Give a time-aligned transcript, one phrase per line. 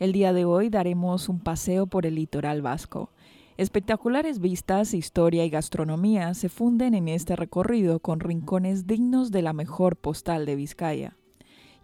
[0.00, 3.10] El día de hoy daremos un paseo por el litoral vasco.
[3.56, 9.52] Espectaculares vistas, historia y gastronomía se funden en este recorrido con rincones dignos de la
[9.52, 11.16] mejor postal de Vizcaya.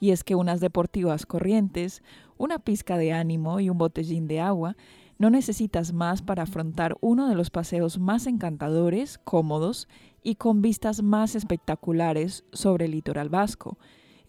[0.00, 2.02] Y es que unas deportivas corrientes,
[2.36, 4.76] una pizca de ánimo y un botellín de agua
[5.18, 9.86] no necesitas más para afrontar uno de los paseos más encantadores, cómodos
[10.24, 13.78] y con vistas más espectaculares sobre el litoral vasco.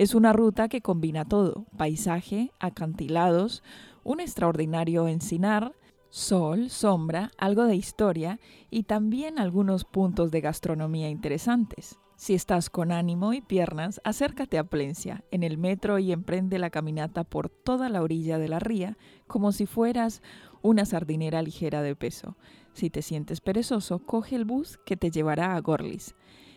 [0.00, 3.62] Es una ruta que combina todo, paisaje, acantilados,
[4.02, 5.74] un extraordinario encinar,
[6.08, 11.98] sol, sombra, algo de historia y también algunos puntos de gastronomía interesantes.
[12.16, 16.70] Si estás con ánimo y piernas, acércate a Plencia, en el metro y emprende la
[16.70, 20.22] caminata por toda la orilla de la ría, como si fueras
[20.62, 22.38] una sardinera ligera de peso.
[22.72, 26.14] Si te sientes perezoso, coge el bus que te llevará a Gorlis.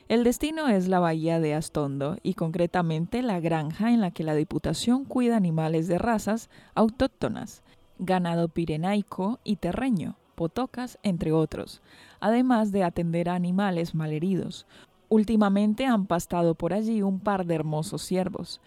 [0.09, 4.35] El destino es la bahía de Astondo y concretamente la granja en la que la
[4.35, 7.63] Diputación cuida animales de razas autóctonas
[7.99, 11.81] ganado pirenaico y terreño, potocas, entre otros,
[12.19, 14.65] además de atender a animales malheridos.
[15.09, 18.61] Últimamente han pastado por allí un par de hermosos ciervos.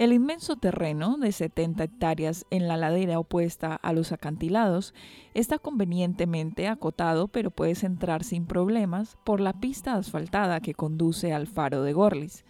[0.00, 4.94] El inmenso terreno de 70 hectáreas en la ladera opuesta a los acantilados
[5.34, 11.46] está convenientemente acotado, pero puedes entrar sin problemas por la pista asfaltada que conduce al
[11.46, 12.46] faro de Gorlis.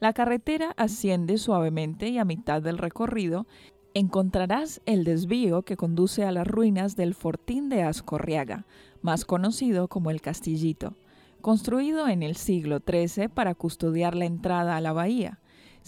[0.00, 3.46] La carretera asciende suavemente y a mitad del recorrido
[3.94, 8.66] encontrarás el desvío que conduce a las ruinas del Fortín de Ascorriaga,
[9.02, 10.96] más conocido como el Castillito,
[11.42, 15.38] construido en el siglo XIII para custodiar la entrada a la bahía.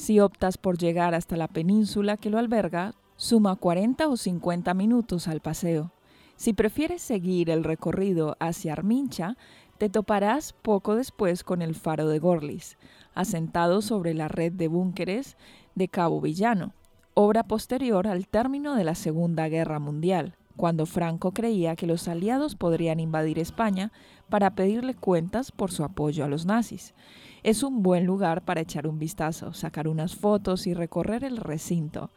[0.01, 5.29] Si optas por llegar hasta la península que lo alberga, suma 40 o 50 minutos
[5.29, 5.93] al paseo.
[6.37, 9.37] Si prefieres seguir el recorrido hacia Armincha,
[9.77, 12.79] te toparás poco después con el faro de Gorlis,
[13.15, 15.37] asentado sobre la red de búnkeres
[15.75, 16.73] de Cabo Villano
[17.15, 22.55] obra posterior al término de la Segunda Guerra Mundial, cuando Franco creía que los aliados
[22.55, 23.93] podrían invadir España
[24.31, 26.95] para pedirle cuentas por su apoyo a los nazis.
[27.43, 32.11] Es un buen lugar para echar un vistazo, sacar unas fotos y recorrer el recinto,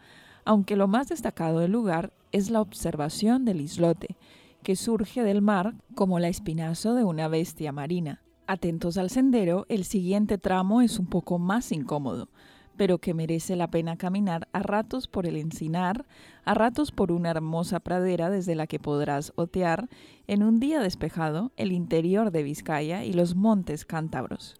[0.44, 4.18] aunque lo más destacado del lugar es la observación del islote,
[4.64, 8.22] que surge del mar como la espinazo de una bestia marina.
[8.48, 12.28] Atentos al sendero, el siguiente tramo es un poco más incómodo,
[12.76, 16.06] pero que merece la pena caminar a ratos por el encinar,
[16.44, 19.88] a ratos por una hermosa pradera desde la que podrás otear
[20.28, 24.56] en un día despejado el interior de Vizcaya y los montes cántabros.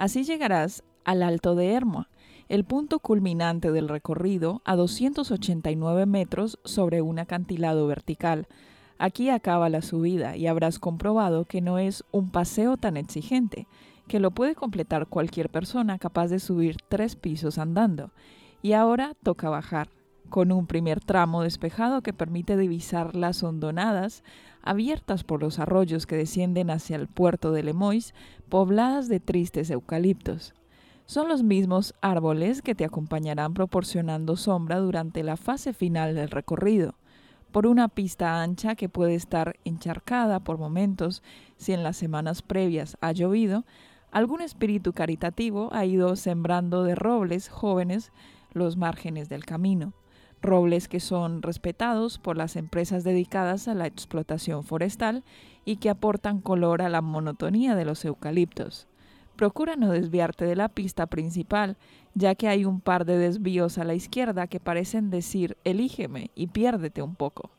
[0.00, 2.08] Así llegarás al Alto de Hermoa,
[2.48, 8.46] el punto culminante del recorrido a 289 metros sobre un acantilado vertical.
[8.96, 13.66] Aquí acaba la subida y habrás comprobado que no es un paseo tan exigente,
[14.08, 18.10] que lo puede completar cualquier persona capaz de subir tres pisos andando.
[18.62, 19.90] Y ahora toca bajar,
[20.30, 24.24] con un primer tramo despejado que permite divisar las hondonadas
[24.62, 28.14] abiertas por los arroyos que descienden hacia el puerto de Lemois,
[28.48, 30.54] pobladas de tristes eucaliptos.
[31.04, 36.94] Son los mismos árboles que te acompañarán proporcionando sombra durante la fase final del recorrido
[37.50, 41.22] por una pista ancha que puede estar encharcada por momentos
[41.56, 43.64] si en las semanas previas ha llovido,
[44.12, 48.12] algún espíritu caritativo ha ido sembrando de robles jóvenes
[48.52, 49.92] los márgenes del camino,
[50.42, 55.24] robles que son respetados por las empresas dedicadas a la explotación forestal
[55.64, 58.86] y que aportan color a la monotonía de los eucaliptos.
[59.36, 61.76] Procura no desviarte de la pista principal,
[62.14, 66.48] ya que hay un par de desvíos a la izquierda que parecen decir elígeme y
[66.48, 67.50] piérdete un poco.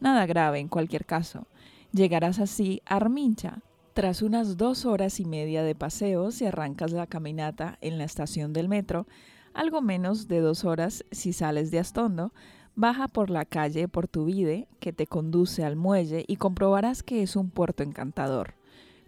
[0.00, 1.46] Nada grave en cualquier caso.
[1.92, 3.62] Llegarás así a Armincha,
[3.94, 8.52] tras unas dos horas y media de paseo, si arrancas la caminata en la estación
[8.52, 9.06] del metro,
[9.54, 12.32] algo menos de dos horas si sales de Astondo,
[12.74, 17.50] baja por la calle Portuvide que te conduce al muelle y comprobarás que es un
[17.50, 18.54] puerto encantador,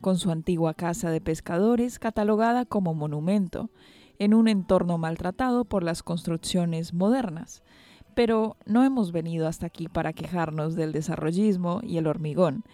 [0.00, 3.70] con su antigua casa de pescadores catalogada como monumento,
[4.18, 7.62] en un entorno maltratado por las construcciones modernas.
[8.14, 12.64] Pero no hemos venido hasta aquí para quejarnos del desarrollismo y el hormigón,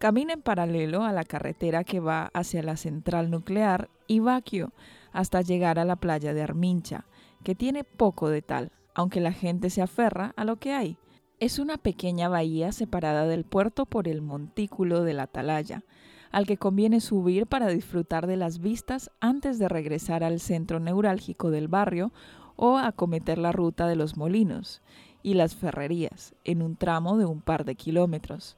[0.00, 4.72] Camina en paralelo a la carretera que va hacia la central nuclear y Baquio
[5.12, 7.06] hasta llegar a la playa de Armincha,
[7.42, 10.98] que tiene poco de tal, aunque la gente se aferra a lo que hay.
[11.38, 15.84] Es una pequeña bahía separada del puerto por el montículo de la Atalaya,
[16.30, 21.50] al que conviene subir para disfrutar de las vistas antes de regresar al centro neurálgico
[21.50, 22.12] del barrio
[22.56, 24.82] o acometer la ruta de los molinos
[25.22, 28.56] y las ferrerías en un tramo de un par de kilómetros.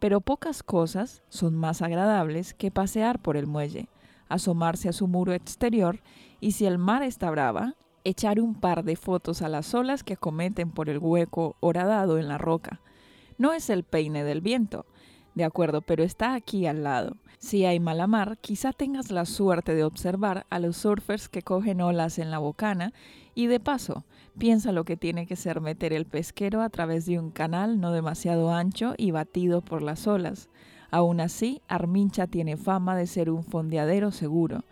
[0.00, 3.88] Pero pocas cosas son más agradables que pasear por el muelle,
[4.28, 6.00] asomarse a su muro exterior
[6.40, 7.74] y si el mar está brava,
[8.04, 12.28] echar un par de fotos a las olas que acometen por el hueco horadado en
[12.28, 12.80] la roca.
[13.38, 14.86] No es el peine del viento,
[15.34, 17.16] de acuerdo, pero está aquí al lado.
[17.38, 21.80] Si hay mala mar, quizá tengas la suerte de observar a los surfers que cogen
[21.80, 22.92] olas en la bocana
[23.34, 24.04] y de paso,
[24.38, 27.92] piensa lo que tiene que ser meter el pesquero a través de un canal no
[27.92, 30.48] demasiado ancho y batido por las olas.
[30.94, 34.62] Aún así, Armincha tiene fama de ser un fondeadero seguro.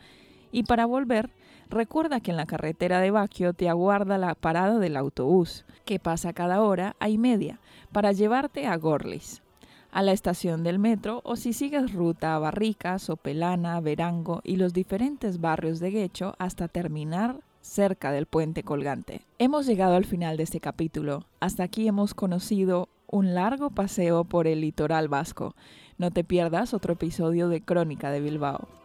[0.53, 1.31] Y para volver,
[1.69, 6.33] recuerda que en la carretera de Baquio te aguarda la parada del autobús, que pasa
[6.33, 7.59] cada hora y media,
[7.91, 9.43] para llevarte a Gorlis
[9.91, 14.73] a la estación del metro o si sigues ruta a Barricas, Sopelana, Verango y los
[14.73, 19.23] diferentes barrios de Guecho hasta terminar cerca del puente colgante.
[19.41, 21.27] Hemos llegado al final de este capítulo.
[21.41, 25.55] Hasta aquí hemos conocido un largo paseo por el litoral vasco.
[26.03, 28.82] No te pierdas otro episodio de Crónica de Bilbao.